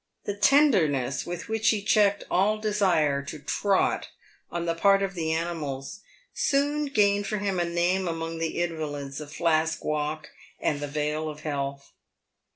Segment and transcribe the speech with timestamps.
[0.25, 4.07] The tenderness with which he checked all desire to trot
[4.51, 5.99] on the part of the animals
[6.33, 11.29] soon gained for him a name among the invalids of Mask walk and the Vale
[11.29, 11.91] of Health.